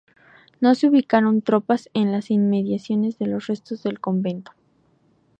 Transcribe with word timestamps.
No 0.59 0.73
se 0.73 0.87
ubicaron 0.87 1.43
tropas 1.43 1.89
en 1.93 2.11
las 2.11 2.31
inmediaciones 2.31 3.19
de 3.19 3.27
los 3.27 3.45
restos 3.45 3.83
del 3.83 3.99
convento. 3.99 4.51